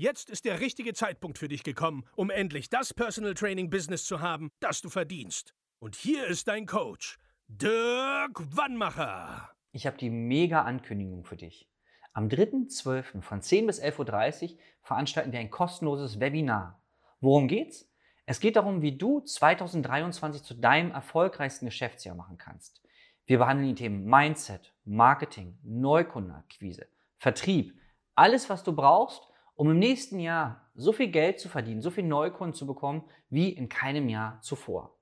Jetzt 0.00 0.30
ist 0.30 0.44
der 0.44 0.60
richtige 0.60 0.94
Zeitpunkt 0.94 1.38
für 1.38 1.48
dich 1.48 1.64
gekommen, 1.64 2.04
um 2.14 2.30
endlich 2.30 2.70
das 2.70 2.94
Personal 2.94 3.34
Training 3.34 3.68
Business 3.68 4.04
zu 4.04 4.20
haben, 4.20 4.52
das 4.60 4.80
du 4.80 4.90
verdienst. 4.90 5.56
Und 5.80 5.96
hier 5.96 6.24
ist 6.28 6.46
dein 6.46 6.66
Coach, 6.66 7.18
Dirk 7.48 8.56
Wannmacher. 8.56 9.50
Ich 9.72 9.88
habe 9.88 9.98
die 9.98 10.08
mega 10.08 10.62
Ankündigung 10.62 11.24
für 11.24 11.34
dich. 11.34 11.68
Am 12.12 12.28
3.12. 12.28 13.22
von 13.22 13.42
10 13.42 13.66
bis 13.66 13.82
11.30 13.82 14.52
Uhr 14.52 14.58
veranstalten 14.82 15.32
wir 15.32 15.40
ein 15.40 15.50
kostenloses 15.50 16.20
Webinar. 16.20 16.80
Worum 17.20 17.48
geht's? 17.48 17.90
Es 18.24 18.38
geht 18.38 18.54
darum, 18.54 18.82
wie 18.82 18.96
du 18.96 19.18
2023 19.18 20.44
zu 20.44 20.54
deinem 20.54 20.92
erfolgreichsten 20.92 21.66
Geschäftsjahr 21.66 22.14
machen 22.14 22.38
kannst. 22.38 22.80
Wir 23.26 23.38
behandeln 23.38 23.70
die 23.70 23.82
Themen 23.82 24.04
Mindset, 24.04 24.72
Marketing, 24.84 25.58
Neukundenakquise, 25.64 26.86
Vertrieb, 27.16 27.76
alles, 28.14 28.48
was 28.48 28.62
du 28.62 28.72
brauchst, 28.72 29.27
um 29.58 29.68
im 29.72 29.80
nächsten 29.80 30.20
Jahr 30.20 30.70
so 30.76 30.92
viel 30.92 31.08
Geld 31.08 31.40
zu 31.40 31.48
verdienen, 31.48 31.82
so 31.82 31.90
viel 31.90 32.04
Neukunden 32.04 32.54
zu 32.54 32.64
bekommen 32.64 33.02
wie 33.28 33.50
in 33.50 33.68
keinem 33.68 34.08
Jahr 34.08 34.40
zuvor. 34.40 34.96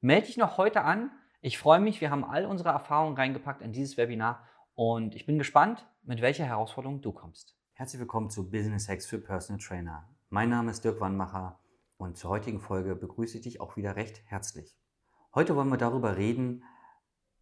Melde 0.00 0.28
dich 0.28 0.38
noch 0.38 0.56
heute 0.56 0.82
an. 0.82 1.10
Ich 1.42 1.58
freue 1.58 1.78
mich, 1.78 2.00
wir 2.00 2.10
haben 2.10 2.24
all 2.24 2.46
unsere 2.46 2.70
Erfahrungen 2.70 3.16
reingepackt 3.16 3.60
in 3.60 3.70
dieses 3.70 3.98
Webinar 3.98 4.48
und 4.74 5.14
ich 5.14 5.26
bin 5.26 5.36
gespannt, 5.36 5.86
mit 6.04 6.22
welcher 6.22 6.46
Herausforderung 6.46 7.02
du 7.02 7.12
kommst. 7.12 7.54
Herzlich 7.74 8.00
willkommen 8.00 8.30
zu 8.30 8.50
Business 8.50 8.88
Hacks 8.88 9.04
für 9.04 9.18
Personal 9.18 9.60
Trainer. 9.60 10.08
Mein 10.30 10.48
Name 10.48 10.70
ist 10.70 10.84
Dirk 10.84 11.02
Wannmacher 11.02 11.60
und 11.98 12.16
zur 12.16 12.30
heutigen 12.30 12.60
Folge 12.60 12.96
begrüße 12.96 13.36
ich 13.36 13.42
dich 13.42 13.60
auch 13.60 13.76
wieder 13.76 13.94
recht 13.94 14.22
herzlich. 14.24 14.74
Heute 15.34 15.54
wollen 15.54 15.68
wir 15.68 15.76
darüber 15.76 16.16
reden, 16.16 16.64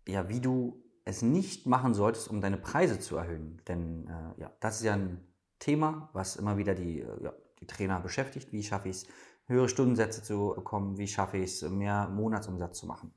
ja, 0.08 0.28
wie 0.28 0.41
du 0.41 0.83
es 1.05 1.23
nicht 1.23 1.67
machen 1.67 1.95
solltest, 1.95 2.28
um 2.28 2.41
deine 2.41 2.56
Preise 2.56 2.98
zu 2.98 3.17
erhöhen. 3.17 3.62
Denn 3.69 4.08
äh, 4.08 4.41
ja, 4.41 4.53
das 4.58 4.78
ist 4.78 4.83
ja 4.83 4.95
ein 4.95 5.25
Thema, 5.59 6.11
was 6.12 6.37
immer 6.37 6.57
wieder 6.57 6.75
die, 6.75 7.01
äh, 7.01 7.23
ja, 7.23 7.33
die 7.61 7.67
Trainer 7.67 8.01
beschäftigt. 8.01 8.53
Wie 8.53 8.62
schaffe 8.62 8.89
ich 8.89 8.97
es, 8.97 9.07
höhere 9.47 9.69
Stundensätze 9.69 10.23
zu 10.23 10.53
bekommen? 10.55 10.98
Wie 10.98 11.09
schaffe 11.09 11.39
ich 11.39 11.45
es, 11.45 11.63
mehr 11.63 12.09
Monatsumsatz 12.09 12.79
zu 12.79 12.87
machen? 12.87 13.13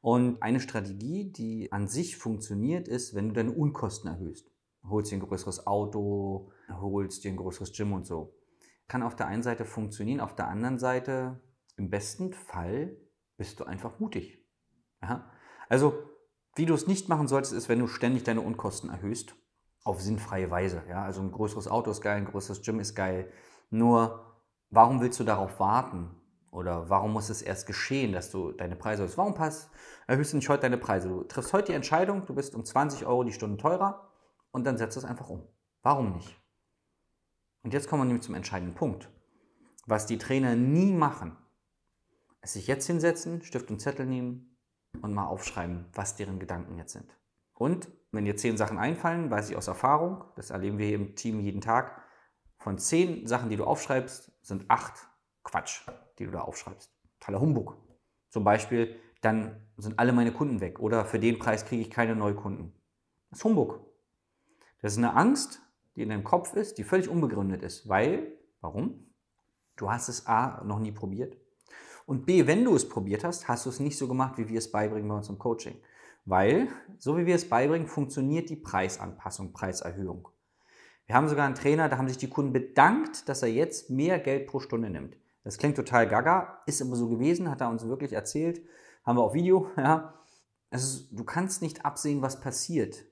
Und 0.00 0.42
eine 0.42 0.60
Strategie, 0.60 1.32
die 1.32 1.72
an 1.72 1.88
sich 1.88 2.16
funktioniert, 2.16 2.88
ist, 2.88 3.14
wenn 3.14 3.28
du 3.28 3.34
deine 3.34 3.52
Unkosten 3.52 4.08
erhöhst. 4.08 4.50
Holst 4.84 5.10
dir 5.10 5.16
ein 5.16 5.26
größeres 5.26 5.66
Auto, 5.66 6.52
holst 6.70 7.24
dir 7.24 7.32
ein 7.32 7.36
größeres 7.36 7.72
Gym 7.72 7.92
und 7.92 8.06
so. 8.06 8.36
Kann 8.88 9.02
auf 9.02 9.16
der 9.16 9.26
einen 9.26 9.42
Seite 9.42 9.64
funktionieren, 9.64 10.20
auf 10.20 10.36
der 10.36 10.48
anderen 10.48 10.78
Seite, 10.78 11.40
im 11.76 11.90
besten 11.90 12.32
Fall, 12.32 12.96
bist 13.36 13.58
du 13.58 13.64
einfach 13.64 13.98
mutig. 13.98 14.44
Ja? 15.02 15.30
Also, 15.68 15.94
wie 16.54 16.66
du 16.66 16.74
es 16.74 16.86
nicht 16.86 17.08
machen 17.08 17.26
solltest, 17.26 17.52
ist, 17.52 17.68
wenn 17.68 17.80
du 17.80 17.88
ständig 17.88 18.22
deine 18.22 18.40
Unkosten 18.40 18.90
erhöhst 18.90 19.34
auf 19.86 20.00
sinnfreie 20.00 20.50
Weise. 20.50 20.82
Ja? 20.88 21.04
Also 21.04 21.20
ein 21.20 21.30
größeres 21.30 21.68
Auto 21.68 21.90
ist 21.90 22.00
geil, 22.00 22.16
ein 22.16 22.24
größeres 22.24 22.62
Gym 22.62 22.80
ist 22.80 22.94
geil. 22.94 23.30
Nur, 23.70 24.36
warum 24.70 25.00
willst 25.00 25.20
du 25.20 25.24
darauf 25.24 25.60
warten? 25.60 26.10
Oder 26.50 26.88
warum 26.88 27.12
muss 27.12 27.28
es 27.28 27.42
erst 27.42 27.66
geschehen, 27.66 28.12
dass 28.12 28.30
du 28.30 28.52
deine 28.52 28.76
Preise 28.76 29.02
erhöhst? 29.02 29.18
Warum 29.18 29.34
passt, 29.34 29.70
erhöhst 30.06 30.32
du 30.32 30.38
nicht 30.38 30.48
heute 30.48 30.62
deine 30.62 30.78
Preise? 30.78 31.08
Du 31.08 31.22
triffst 31.24 31.52
heute 31.52 31.66
die 31.66 31.76
Entscheidung, 31.76 32.24
du 32.26 32.34
bist 32.34 32.54
um 32.54 32.64
20 32.64 33.06
Euro 33.06 33.24
die 33.24 33.32
Stunde 33.32 33.58
teurer 33.58 34.10
und 34.50 34.64
dann 34.64 34.78
setzt 34.78 34.96
es 34.96 35.04
einfach 35.04 35.28
um. 35.28 35.46
Warum 35.82 36.12
nicht? 36.12 36.40
Und 37.62 37.72
jetzt 37.72 37.88
kommen 37.88 38.02
wir 38.02 38.06
nämlich 38.06 38.24
zum 38.24 38.34
entscheidenden 38.34 38.74
Punkt. 38.74 39.08
Was 39.86 40.06
die 40.06 40.18
Trainer 40.18 40.56
nie 40.56 40.92
machen, 40.92 41.36
ist 42.42 42.54
sich 42.54 42.66
jetzt 42.66 42.86
hinsetzen, 42.86 43.42
Stift 43.42 43.70
und 43.70 43.80
Zettel 43.80 44.06
nehmen 44.06 44.56
und 45.02 45.14
mal 45.14 45.26
aufschreiben, 45.26 45.86
was 45.92 46.16
deren 46.16 46.38
Gedanken 46.38 46.76
jetzt 46.76 46.94
sind. 46.94 47.16
Und 47.54 47.88
wenn 48.12 48.24
dir 48.24 48.36
zehn 48.36 48.56
Sachen 48.56 48.78
einfallen, 48.78 49.30
weiß 49.30 49.50
ich 49.50 49.56
aus 49.56 49.68
Erfahrung, 49.68 50.24
das 50.36 50.50
erleben 50.50 50.78
wir 50.78 50.86
hier 50.86 50.96
im 50.96 51.14
Team 51.16 51.40
jeden 51.40 51.60
Tag, 51.60 52.02
von 52.58 52.78
zehn 52.78 53.26
Sachen, 53.26 53.50
die 53.50 53.56
du 53.56 53.64
aufschreibst, 53.64 54.32
sind 54.42 54.64
acht 54.68 55.06
Quatsch, 55.44 55.82
die 56.18 56.24
du 56.24 56.30
da 56.30 56.40
aufschreibst. 56.40 56.90
Toller 57.20 57.40
Humbug. 57.40 57.76
Zum 58.30 58.44
Beispiel, 58.44 58.96
dann 59.20 59.66
sind 59.76 59.98
alle 59.98 60.12
meine 60.12 60.32
Kunden 60.32 60.60
weg 60.60 60.80
oder 60.80 61.04
für 61.04 61.18
den 61.18 61.38
Preis 61.38 61.64
kriege 61.64 61.82
ich 61.82 61.90
keine 61.90 62.16
Neukunden. 62.16 62.72
Das 63.30 63.40
ist 63.40 63.44
Humbug. 63.44 63.80
Das 64.80 64.92
ist 64.92 64.98
eine 64.98 65.14
Angst, 65.14 65.60
die 65.96 66.02
in 66.02 66.10
deinem 66.10 66.24
Kopf 66.24 66.54
ist, 66.54 66.78
die 66.78 66.84
völlig 66.84 67.08
unbegründet 67.08 67.62
ist. 67.62 67.88
Weil, 67.88 68.32
warum? 68.60 69.12
Du 69.76 69.90
hast 69.90 70.08
es 70.08 70.26
A 70.26 70.62
noch 70.64 70.78
nie 70.78 70.92
probiert. 70.92 71.36
Und 72.06 72.24
B, 72.24 72.46
wenn 72.46 72.64
du 72.64 72.74
es 72.74 72.88
probiert 72.88 73.24
hast, 73.24 73.48
hast 73.48 73.66
du 73.66 73.70
es 73.70 73.80
nicht 73.80 73.98
so 73.98 74.06
gemacht, 74.06 74.38
wie 74.38 74.48
wir 74.48 74.58
es 74.58 74.70
beibringen 74.70 75.08
bei 75.08 75.16
uns 75.16 75.28
im 75.28 75.38
Coaching. 75.38 75.76
Weil, 76.26 76.68
so 76.98 77.16
wie 77.16 77.24
wir 77.24 77.36
es 77.36 77.48
beibringen, 77.48 77.86
funktioniert 77.86 78.50
die 78.50 78.56
Preisanpassung, 78.56 79.52
Preiserhöhung. 79.52 80.28
Wir 81.06 81.14
haben 81.14 81.28
sogar 81.28 81.46
einen 81.46 81.54
Trainer, 81.54 81.88
da 81.88 81.98
haben 81.98 82.08
sich 82.08 82.18
die 82.18 82.28
Kunden 82.28 82.52
bedankt, 82.52 83.28
dass 83.28 83.42
er 83.42 83.48
jetzt 83.48 83.90
mehr 83.90 84.18
Geld 84.18 84.48
pro 84.48 84.58
Stunde 84.60 84.90
nimmt. 84.90 85.16
Das 85.44 85.56
klingt 85.56 85.76
total 85.76 86.08
gaga, 86.08 86.62
ist 86.66 86.80
immer 86.80 86.96
so 86.96 87.08
gewesen, 87.08 87.48
hat 87.48 87.60
er 87.60 87.70
uns 87.70 87.86
wirklich 87.86 88.12
erzählt. 88.12 88.60
Haben 89.04 89.18
wir 89.18 89.22
auf 89.22 89.34
Video, 89.34 89.70
ja. 89.76 90.14
Also, 90.68 91.04
du 91.12 91.22
kannst 91.22 91.62
nicht 91.62 91.84
absehen, 91.84 92.22
was 92.22 92.40
passiert, 92.40 93.04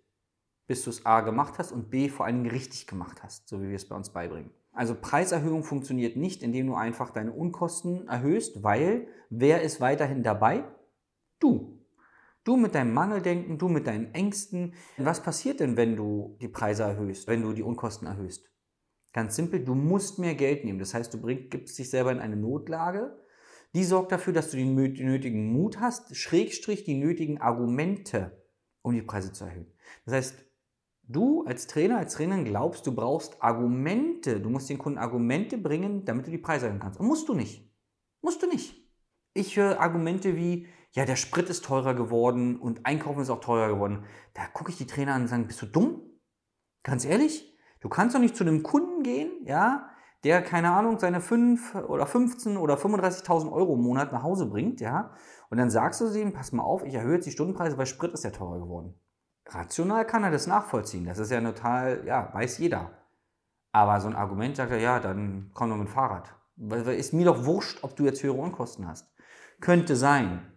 bis 0.66 0.82
du 0.82 0.91
es 0.91 1.06
A 1.06 1.20
gemacht 1.20 1.54
hast 1.58 1.70
und 1.70 1.91
B 1.91 2.08
vor 2.08 2.26
allem 2.26 2.44
richtig 2.47 2.88
gemacht 2.88 3.22
hast, 3.22 3.48
so 3.48 3.62
wie 3.62 3.69
wir 3.69 3.76
es 3.76 3.88
bei 3.88 3.94
uns 3.94 4.10
beibringen. 4.10 4.50
Also 4.72 4.97
Preiserhöhung 5.00 5.62
funktioniert 5.62 6.16
nicht, 6.16 6.42
indem 6.42 6.66
du 6.66 6.74
einfach 6.74 7.10
deine 7.10 7.32
Unkosten 7.32 8.08
erhöhst, 8.08 8.64
weil 8.64 9.06
wer 9.30 9.62
ist 9.62 9.80
weiterhin 9.80 10.24
dabei? 10.24 10.64
Du. 11.38 11.73
Du 12.44 12.56
mit 12.56 12.75
deinem 12.75 12.93
Mangeldenken, 12.93 13.56
du 13.56 13.69
mit 13.69 13.87
deinen 13.87 14.12
Ängsten. 14.12 14.75
Was 14.99 15.22
passiert 15.22 15.60
denn, 15.60 15.78
wenn 15.78 15.97
du 15.97 16.37
die 16.43 16.49
Preise 16.49 16.82
erhöhst, 16.82 17.27
wenn 17.27 17.41
du 17.41 17.55
die 17.55 17.62
Unkosten 17.62 18.06
erhöhst? 18.06 18.50
Ganz 19.15 19.37
simpel, 19.37 19.65
du 19.65 19.75
musst 19.75 20.19
mehr 20.19 20.34
Geld 20.34 20.65
nehmen. 20.65 20.78
Das 20.78 20.93
heißt, 20.93 21.15
du 21.15 21.21
bring, 21.21 21.49
gibst 21.49 21.78
dich 21.78 21.88
selber 21.88 22.12
in 22.12 22.19
eine 22.19 22.37
Notlage. 22.37 23.16
Die 23.75 23.84
sorgt 23.84 24.12
dafür, 24.12 24.34
dass 24.34 24.50
du 24.50 24.59
den 24.59 24.75
nötigen 24.75 25.53
Mut 25.53 25.81
hast, 25.81 26.15
Schrägstrich 26.15 26.84
die 26.84 26.94
nötigen 26.94 27.41
Argumente, 27.41 28.44
um 28.83 28.93
die 28.93 29.03
Preise 29.03 29.33
zu 29.33 29.44
erhöhen. 29.44 29.72
Das 30.04 30.15
heißt, 30.15 30.44
du 31.04 31.44
als 31.44 31.66
Trainer, 31.66 31.99
als 31.99 32.15
Trainerin 32.15 32.44
glaubst, 32.44 32.87
du 32.87 32.94
brauchst 32.94 33.43
Argumente. 33.43 34.41
Du 34.41 34.50
musst 34.50 34.69
den 34.69 34.78
Kunden 34.78 34.99
Argumente 34.99 35.56
bringen, 35.56 36.04
damit 36.04 36.27
du 36.27 36.31
die 36.31 36.38
Preise 36.38 36.66
erhöhen 36.66 36.81
kannst. 36.81 37.00
Und 37.00 37.06
musst 37.06 37.28
du 37.28 37.34
nicht. 37.34 37.72
Musst 38.21 38.43
du 38.43 38.47
nicht. 38.47 38.84
Ich 39.33 39.56
höre 39.56 39.81
Argumente 39.81 40.37
wie, 40.37 40.66
ja, 40.94 41.05
der 41.05 41.16
Sprit 41.16 41.50
ist 41.50 41.65
teurer 41.65 41.94
geworden 41.94 42.56
und 42.56 42.87
Einkaufen 42.87 43.21
ist 43.21 43.31
auch 43.31 43.41
teurer 43.41 43.69
geworden. 43.69 44.05
Da 44.32 44.47
gucke 44.47 44.71
ich 44.71 44.78
die 44.78 44.87
Trainer 44.87 45.15
an 45.15 45.22
und 45.22 45.28
sage, 45.28 45.43
bist 45.43 45.60
du 45.60 45.66
dumm? 45.66 46.03
Ganz 46.84 47.05
ehrlich? 47.05 47.53
Du 47.81 47.88
kannst 47.88 48.15
doch 48.15 48.21
nicht 48.21 48.37
zu 48.37 48.44
einem 48.44 48.62
Kunden 48.62 49.03
gehen, 49.03 49.31
ja, 49.44 49.91
der, 50.22 50.41
keine 50.41 50.71
Ahnung, 50.71 50.99
seine 50.99 51.21
5 51.21 51.75
oder 51.75 52.06
15 52.06 52.56
oder 52.56 52.77
35.000 52.77 53.53
Euro 53.53 53.75
im 53.75 53.83
Monat 53.83 54.12
nach 54.12 54.22
Hause 54.22 54.47
bringt, 54.47 54.81
ja, 54.81 55.12
und 55.50 55.59
dann 55.59 55.69
sagst 55.69 56.00
du 56.00 56.09
ihm, 56.15 56.33
pass 56.33 56.53
mal 56.53 56.62
auf, 56.62 56.83
ich 56.84 56.94
erhöhe 56.94 57.16
jetzt 57.16 57.27
die 57.27 57.33
Stundenpreise, 57.33 57.77
weil 57.77 57.87
Sprit 57.87 58.12
ist 58.12 58.25
ja 58.25 58.31
teurer 58.31 58.60
geworden. 58.60 58.94
Rational 59.47 60.06
kann 60.06 60.25
er 60.25 60.31
das 60.31 60.47
nachvollziehen, 60.47 61.04
das 61.04 61.19
ist 61.19 61.31
ja 61.31 61.41
total, 61.43 62.06
ja, 62.06 62.33
weiß 62.33 62.59
jeder. 62.59 62.93
Aber 63.72 64.00
so 64.00 64.09
ein 64.09 64.16
Argument 64.16 64.56
sagt 64.56 64.71
er, 64.71 64.78
ja, 64.78 65.00
dann 65.00 65.50
komm 65.53 65.69
doch 65.69 65.77
mit 65.77 65.88
dem 65.88 65.93
Fahrrad. 65.93 66.34
Ist 66.86 67.13
mir 67.13 67.27
doch 67.27 67.45
wurscht, 67.45 67.83
ob 67.83 67.97
du 67.97 68.04
jetzt 68.04 68.22
höhere 68.22 68.39
Unkosten 68.39 68.86
hast. 68.86 69.13
Könnte 69.60 69.97
sein, 69.97 70.53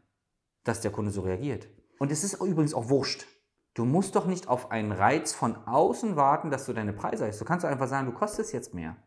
dass 0.67 0.81
der 0.81 0.91
Kunde 0.91 1.11
so 1.11 1.21
reagiert. 1.21 1.67
Und 1.99 2.11
es 2.11 2.23
ist 2.23 2.41
übrigens 2.41 2.73
auch 2.73 2.89
wurscht. 2.89 3.25
Du 3.73 3.85
musst 3.85 4.15
doch 4.15 4.25
nicht 4.25 4.47
auf 4.47 4.71
einen 4.71 4.91
Reiz 4.91 5.33
von 5.33 5.55
außen 5.55 6.15
warten, 6.15 6.49
dass 6.49 6.65
du 6.65 6.73
deine 6.73 6.93
Preise 6.93 7.27
hast. 7.27 7.39
Du 7.39 7.45
kannst 7.45 7.63
doch 7.63 7.69
einfach 7.69 7.87
sagen, 7.87 8.07
du 8.07 8.11
kostest 8.11 8.53
jetzt 8.53 8.73
mehr. 8.73 8.97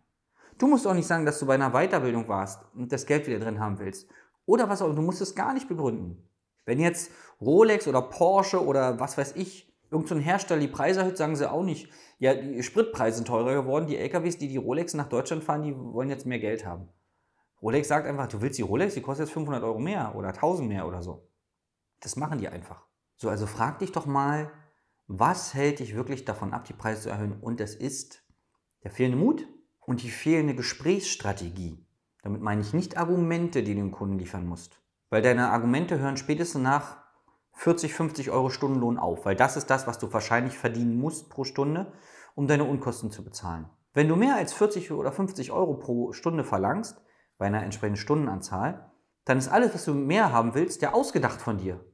Du 0.58 0.66
musst 0.66 0.86
auch 0.86 0.94
nicht 0.94 1.06
sagen, 1.06 1.26
dass 1.26 1.38
du 1.38 1.46
bei 1.46 1.54
einer 1.54 1.70
Weiterbildung 1.70 2.28
warst 2.28 2.62
und 2.74 2.92
das 2.92 3.06
Geld 3.06 3.26
wieder 3.26 3.40
drin 3.40 3.58
haben 3.58 3.78
willst. 3.78 4.08
Oder 4.46 4.68
was 4.68 4.82
auch, 4.82 4.94
du 4.94 5.02
musst 5.02 5.20
es 5.20 5.34
gar 5.34 5.54
nicht 5.54 5.68
begründen. 5.68 6.28
Wenn 6.66 6.78
jetzt 6.78 7.10
Rolex 7.40 7.88
oder 7.88 8.02
Porsche 8.02 8.64
oder 8.64 9.00
was 9.00 9.18
weiß 9.18 9.34
ich, 9.36 9.72
irgendein 9.90 10.18
so 10.18 10.24
Hersteller 10.24 10.60
die 10.60 10.68
Preise 10.68 11.00
erhöht, 11.00 11.16
sagen 11.16 11.34
sie 11.34 11.50
auch 11.50 11.64
nicht, 11.64 11.90
ja, 12.18 12.34
die 12.34 12.62
Spritpreise 12.62 13.16
sind 13.16 13.28
teurer 13.28 13.54
geworden, 13.54 13.86
die 13.86 13.96
LKWs, 13.96 14.38
die 14.38 14.48
die 14.48 14.56
Rolex 14.56 14.94
nach 14.94 15.08
Deutschland 15.08 15.42
fahren, 15.42 15.62
die 15.62 15.76
wollen 15.76 16.10
jetzt 16.10 16.26
mehr 16.26 16.38
Geld 16.38 16.66
haben. 16.66 16.88
Rolex 17.62 17.88
sagt 17.88 18.06
einfach, 18.06 18.28
du 18.28 18.40
willst 18.40 18.58
die 18.58 18.62
Rolex, 18.62 18.94
die 18.94 19.02
kostet 19.02 19.26
jetzt 19.26 19.34
500 19.34 19.62
Euro 19.64 19.78
mehr 19.78 20.14
oder 20.14 20.28
1000 20.28 20.68
mehr 20.68 20.86
oder 20.86 21.02
so. 21.02 21.29
Das 22.00 22.16
machen 22.16 22.38
die 22.38 22.48
einfach. 22.48 22.86
So, 23.16 23.28
also 23.28 23.46
frag 23.46 23.78
dich 23.78 23.92
doch 23.92 24.06
mal, 24.06 24.50
was 25.06 25.54
hält 25.54 25.80
dich 25.80 25.94
wirklich 25.94 26.24
davon 26.24 26.52
ab, 26.52 26.64
die 26.64 26.72
Preise 26.72 27.02
zu 27.02 27.10
erhöhen? 27.10 27.38
Und 27.40 27.60
das 27.60 27.74
ist 27.74 28.22
der 28.82 28.90
fehlende 28.90 29.18
Mut, 29.18 29.46
und 29.90 30.02
die 30.02 30.10
fehlende 30.10 30.54
Gesprächsstrategie. 30.54 31.84
Damit 32.22 32.42
meine 32.42 32.60
ich 32.60 32.72
nicht 32.72 32.96
Argumente, 32.96 33.64
die 33.64 33.74
du 33.74 33.80
dem 33.80 33.90
Kunden 33.90 34.20
liefern 34.20 34.46
musst. 34.46 34.80
Weil 35.08 35.20
deine 35.20 35.50
Argumente 35.50 35.98
hören 35.98 36.16
spätestens 36.16 36.62
nach 36.62 36.98
40, 37.54 37.92
50 37.92 38.30
Euro 38.30 38.50
Stundenlohn 38.50 38.98
auf, 38.98 39.24
weil 39.24 39.34
das 39.34 39.56
ist 39.56 39.66
das, 39.66 39.88
was 39.88 39.98
du 39.98 40.12
wahrscheinlich 40.12 40.56
verdienen 40.56 40.96
musst 40.96 41.28
pro 41.28 41.42
Stunde, 41.42 41.92
um 42.36 42.46
deine 42.46 42.62
Unkosten 42.64 43.10
zu 43.10 43.24
bezahlen. 43.24 43.68
Wenn 43.92 44.06
du 44.06 44.14
mehr 44.14 44.36
als 44.36 44.52
40 44.52 44.92
oder 44.92 45.10
50 45.10 45.50
Euro 45.50 45.74
pro 45.74 46.12
Stunde 46.12 46.44
verlangst, 46.44 47.02
bei 47.36 47.46
einer 47.46 47.64
entsprechenden 47.64 48.00
Stundenanzahl, 48.00 48.89
dann 49.24 49.38
ist 49.38 49.48
alles, 49.48 49.74
was 49.74 49.84
du 49.84 49.94
mehr 49.94 50.32
haben 50.32 50.54
willst, 50.54 50.82
ja 50.82 50.92
ausgedacht 50.92 51.40
von 51.40 51.58
dir. 51.58 51.84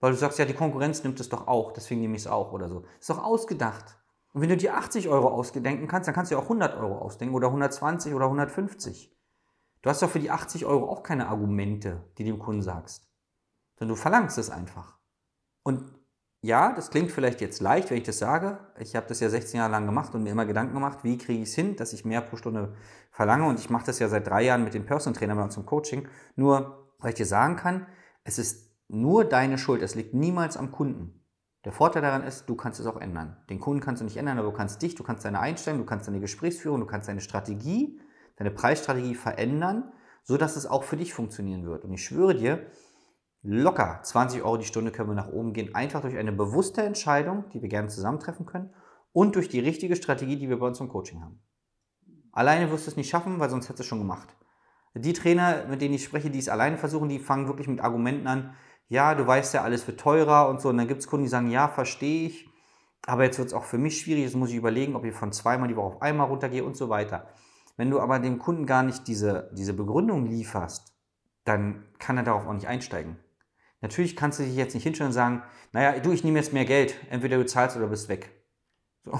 Weil 0.00 0.12
du 0.12 0.18
sagst, 0.18 0.38
ja, 0.38 0.44
die 0.44 0.54
Konkurrenz 0.54 1.02
nimmt 1.02 1.20
es 1.20 1.28
doch 1.28 1.46
auch, 1.46 1.72
deswegen 1.72 2.00
nehme 2.00 2.16
ich 2.16 2.22
es 2.22 2.26
auch 2.26 2.52
oder 2.52 2.68
so. 2.68 2.84
Ist 3.00 3.10
doch 3.10 3.22
ausgedacht. 3.22 3.98
Und 4.32 4.40
wenn 4.40 4.48
du 4.48 4.56
dir 4.56 4.76
80 4.76 5.08
Euro 5.08 5.28
ausdenken 5.28 5.86
kannst, 5.86 6.08
dann 6.08 6.14
kannst 6.14 6.30
du 6.30 6.34
ja 6.34 6.40
auch 6.40 6.46
100 6.46 6.76
Euro 6.76 6.98
ausdenken 6.98 7.34
oder 7.34 7.46
120 7.46 8.14
oder 8.14 8.26
150. 8.26 9.14
Du 9.80 9.90
hast 9.90 10.02
doch 10.02 10.10
für 10.10 10.18
die 10.18 10.30
80 10.30 10.66
Euro 10.66 10.90
auch 10.90 11.02
keine 11.02 11.28
Argumente, 11.28 12.04
die 12.18 12.24
dem 12.24 12.38
Kunden 12.38 12.62
sagst. 12.62 13.08
Sondern 13.78 13.96
du 13.96 14.00
verlangst 14.00 14.38
es 14.38 14.50
einfach. 14.50 14.98
Und 15.62 15.92
ja, 16.44 16.72
das 16.74 16.90
klingt 16.90 17.10
vielleicht 17.10 17.40
jetzt 17.40 17.62
leicht, 17.62 17.90
wenn 17.90 17.96
ich 17.96 18.04
das 18.04 18.18
sage. 18.18 18.58
Ich 18.78 18.94
habe 18.96 19.06
das 19.06 19.20
ja 19.20 19.30
16 19.30 19.58
Jahre 19.58 19.72
lang 19.72 19.86
gemacht 19.86 20.14
und 20.14 20.22
mir 20.22 20.30
immer 20.30 20.44
Gedanken 20.44 20.74
gemacht, 20.74 20.98
wie 21.02 21.16
kriege 21.16 21.42
ich 21.42 21.48
es 21.48 21.54
hin, 21.54 21.74
dass 21.76 21.94
ich 21.94 22.04
mehr 22.04 22.20
pro 22.20 22.36
Stunde 22.36 22.74
verlange. 23.10 23.46
Und 23.46 23.58
ich 23.58 23.70
mache 23.70 23.86
das 23.86 23.98
ja 23.98 24.08
seit 24.08 24.26
drei 24.26 24.42
Jahren 24.42 24.62
mit 24.62 24.74
den 24.74 24.84
Personal 24.84 25.18
Trainern 25.18 25.38
bei 25.38 25.44
uns 25.44 25.56
im 25.56 25.64
Coaching. 25.64 26.06
Nur, 26.36 26.92
weil 26.98 27.10
ich 27.10 27.14
dir 27.14 27.24
sagen 27.24 27.56
kann, 27.56 27.86
es 28.24 28.38
ist 28.38 28.70
nur 28.88 29.24
deine 29.24 29.56
Schuld. 29.56 29.80
Es 29.80 29.94
liegt 29.94 30.12
niemals 30.12 30.58
am 30.58 30.70
Kunden. 30.70 31.24
Der 31.64 31.72
Vorteil 31.72 32.02
daran 32.02 32.24
ist, 32.24 32.46
du 32.46 32.56
kannst 32.56 32.78
es 32.78 32.86
auch 32.86 33.00
ändern. 33.00 33.38
Den 33.48 33.58
Kunden 33.58 33.80
kannst 33.80 34.02
du 34.02 34.04
nicht 34.04 34.18
ändern, 34.18 34.38
aber 34.38 34.50
du 34.50 34.56
kannst 34.56 34.82
dich, 34.82 34.94
du 34.94 35.02
kannst 35.02 35.24
deine 35.24 35.40
Einstellung, 35.40 35.80
du 35.80 35.86
kannst 35.86 36.06
deine 36.06 36.20
Gesprächsführung, 36.20 36.80
du 36.80 36.86
kannst 36.86 37.08
deine 37.08 37.22
Strategie 37.22 37.98
deine 38.36 38.50
Preisstrategie 38.50 39.14
verändern, 39.14 39.92
sodass 40.22 40.56
es 40.56 40.66
auch 40.66 40.84
für 40.84 40.96
dich 40.96 41.14
funktionieren 41.14 41.66
wird. 41.66 41.84
Und 41.84 41.92
ich 41.92 42.04
schwöre 42.04 42.34
dir, 42.34 42.66
locker 43.44 44.00
20 44.02 44.42
Euro 44.42 44.56
die 44.56 44.64
Stunde 44.64 44.90
können 44.90 45.10
wir 45.10 45.14
nach 45.14 45.28
oben 45.28 45.52
gehen, 45.52 45.74
einfach 45.74 46.00
durch 46.00 46.16
eine 46.16 46.32
bewusste 46.32 46.82
Entscheidung, 46.82 47.44
die 47.52 47.62
wir 47.62 47.68
gerne 47.68 47.88
zusammentreffen 47.88 48.46
können 48.46 48.70
und 49.12 49.36
durch 49.36 49.48
die 49.48 49.60
richtige 49.60 49.96
Strategie, 49.96 50.36
die 50.36 50.48
wir 50.48 50.58
bei 50.58 50.66
uns 50.66 50.80
im 50.80 50.88
Coaching 50.88 51.22
haben. 51.22 51.40
Alleine 52.32 52.70
wirst 52.70 52.86
du 52.86 52.90
es 52.90 52.96
nicht 52.96 53.10
schaffen, 53.10 53.38
weil 53.38 53.50
sonst 53.50 53.66
hättest 53.66 53.80
du 53.80 53.82
es 53.82 53.88
schon 53.88 53.98
gemacht. 54.00 54.34
Die 54.94 55.12
Trainer, 55.12 55.66
mit 55.68 55.82
denen 55.82 55.94
ich 55.94 56.04
spreche, 56.04 56.30
die 56.30 56.38
es 56.38 56.48
alleine 56.48 56.78
versuchen, 56.78 57.08
die 57.08 57.18
fangen 57.18 57.46
wirklich 57.46 57.68
mit 57.68 57.80
Argumenten 57.80 58.26
an, 58.26 58.54
ja, 58.88 59.14
du 59.14 59.26
weißt 59.26 59.54
ja, 59.54 59.62
alles 59.62 59.86
wird 59.86 60.00
teurer 60.00 60.48
und 60.48 60.60
so. 60.60 60.68
Und 60.70 60.78
dann 60.78 60.88
gibt 60.88 61.00
es 61.00 61.06
Kunden, 61.06 61.24
die 61.24 61.30
sagen, 61.30 61.50
ja, 61.50 61.68
verstehe 61.68 62.26
ich, 62.28 62.48
aber 63.06 63.24
jetzt 63.24 63.38
wird 63.38 63.48
es 63.48 63.54
auch 63.54 63.64
für 63.64 63.78
mich 63.78 64.00
schwierig, 64.00 64.24
jetzt 64.24 64.36
muss 64.36 64.50
ich 64.50 64.56
überlegen, 64.56 64.96
ob 64.96 65.04
ich 65.04 65.14
von 65.14 65.32
zweimal 65.32 65.68
die 65.68 65.76
Woche 65.76 65.96
auf 65.96 66.02
einmal 66.02 66.28
runtergehe 66.28 66.64
und 66.64 66.76
so 66.76 66.88
weiter. 66.88 67.28
Wenn 67.76 67.90
du 67.90 68.00
aber 68.00 68.18
dem 68.18 68.38
Kunden 68.38 68.66
gar 68.66 68.82
nicht 68.82 69.06
diese, 69.08 69.50
diese 69.52 69.74
Begründung 69.74 70.26
lieferst, 70.26 70.94
dann 71.44 71.84
kann 71.98 72.16
er 72.16 72.22
darauf 72.22 72.46
auch 72.46 72.52
nicht 72.52 72.68
einsteigen. 72.68 73.18
Natürlich 73.84 74.16
kannst 74.16 74.38
du 74.38 74.44
dich 74.44 74.56
jetzt 74.56 74.72
nicht 74.72 74.84
hinstellen 74.84 75.10
und 75.10 75.12
sagen, 75.12 75.42
naja, 75.72 76.00
du, 76.00 76.10
ich 76.10 76.24
nehme 76.24 76.38
jetzt 76.38 76.54
mehr 76.54 76.64
Geld, 76.64 76.96
entweder 77.10 77.36
du 77.36 77.44
zahlst 77.44 77.76
oder 77.76 77.86
bist 77.88 78.08
weg. 78.08 78.30
So, 79.04 79.12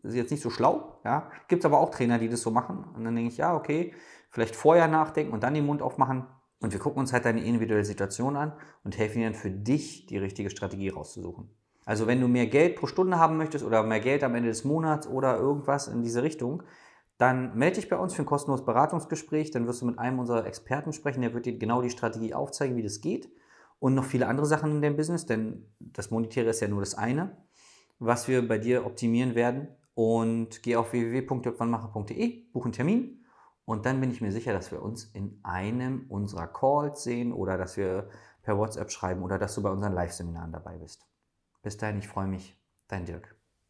das 0.00 0.12
ist 0.12 0.14
jetzt 0.14 0.30
nicht 0.30 0.44
so 0.44 0.48
schlau, 0.48 1.00
ja. 1.04 1.28
Gibt 1.48 1.62
es 1.62 1.66
aber 1.66 1.80
auch 1.80 1.90
Trainer, 1.90 2.20
die 2.20 2.28
das 2.28 2.40
so 2.40 2.52
machen. 2.52 2.84
Und 2.94 3.02
dann 3.02 3.16
denke 3.16 3.32
ich, 3.32 3.38
ja, 3.38 3.56
okay, 3.56 3.92
vielleicht 4.30 4.54
vorher 4.54 4.86
nachdenken 4.86 5.32
und 5.32 5.42
dann 5.42 5.54
den 5.54 5.66
Mund 5.66 5.82
aufmachen. 5.82 6.24
Und 6.60 6.72
wir 6.72 6.78
gucken 6.78 7.00
uns 7.00 7.12
halt 7.12 7.24
deine 7.24 7.42
individuelle 7.42 7.84
Situation 7.84 8.36
an 8.36 8.52
und 8.84 8.96
helfen 8.96 9.18
dir 9.18 9.24
dann 9.24 9.34
für 9.34 9.50
dich 9.50 10.06
die 10.06 10.18
richtige 10.18 10.50
Strategie 10.50 10.90
rauszusuchen. 10.90 11.50
Also 11.84 12.06
wenn 12.06 12.20
du 12.20 12.28
mehr 12.28 12.46
Geld 12.46 12.76
pro 12.76 12.86
Stunde 12.86 13.18
haben 13.18 13.36
möchtest 13.36 13.64
oder 13.64 13.82
mehr 13.82 13.98
Geld 13.98 14.22
am 14.22 14.36
Ende 14.36 14.50
des 14.50 14.62
Monats 14.62 15.08
oder 15.08 15.36
irgendwas 15.36 15.88
in 15.88 16.02
diese 16.02 16.22
Richtung, 16.22 16.62
dann 17.18 17.58
melde 17.58 17.80
dich 17.80 17.88
bei 17.88 17.96
uns 17.96 18.14
für 18.14 18.22
ein 18.22 18.26
kostenloses 18.26 18.64
Beratungsgespräch. 18.64 19.50
Dann 19.50 19.66
wirst 19.66 19.82
du 19.82 19.86
mit 19.86 19.98
einem 19.98 20.20
unserer 20.20 20.46
Experten 20.46 20.92
sprechen. 20.92 21.22
Der 21.22 21.34
wird 21.34 21.46
dir 21.46 21.58
genau 21.58 21.82
die 21.82 21.90
Strategie 21.90 22.34
aufzeigen, 22.34 22.76
wie 22.76 22.84
das 22.84 23.00
geht. 23.00 23.28
Und 23.78 23.94
noch 23.94 24.04
viele 24.04 24.26
andere 24.26 24.46
Sachen 24.46 24.70
in 24.70 24.82
deinem 24.82 24.96
Business, 24.96 25.26
denn 25.26 25.66
das 25.78 26.10
Monetäre 26.10 26.50
ist 26.50 26.60
ja 26.60 26.68
nur 26.68 26.80
das 26.80 26.94
eine, 26.94 27.36
was 27.98 28.26
wir 28.28 28.46
bei 28.46 28.58
dir 28.58 28.86
optimieren 28.86 29.34
werden. 29.34 29.68
Und 29.94 30.62
geh 30.62 30.76
auf 30.76 30.92
www.jörgwannmacher.de, 30.92 32.50
buch 32.52 32.64
einen 32.64 32.72
Termin 32.72 33.26
und 33.66 33.84
dann 33.84 34.00
bin 34.00 34.12
ich 34.12 34.20
mir 34.20 34.32
sicher, 34.32 34.52
dass 34.52 34.70
wir 34.70 34.80
uns 34.80 35.04
in 35.04 35.40
einem 35.42 36.06
unserer 36.08 36.46
Calls 36.46 37.02
sehen 37.02 37.32
oder 37.32 37.58
dass 37.58 37.76
wir 37.76 38.08
per 38.42 38.56
WhatsApp 38.56 38.90
schreiben 38.92 39.22
oder 39.22 39.38
dass 39.38 39.56
du 39.56 39.62
bei 39.62 39.70
unseren 39.70 39.92
Live-Seminaren 39.92 40.52
dabei 40.52 40.78
bist. 40.78 41.04
Bis 41.62 41.76
dahin, 41.76 41.98
ich 41.98 42.06
freue 42.06 42.28
mich. 42.28 42.56
Dein 42.86 43.04
Dirk. 43.04 43.35